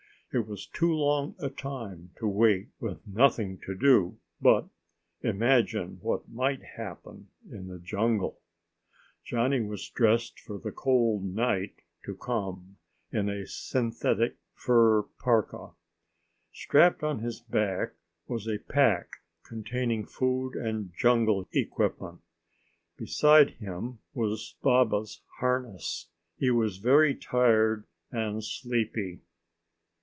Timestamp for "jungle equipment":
20.95-22.21